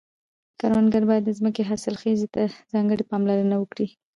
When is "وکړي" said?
3.59-3.87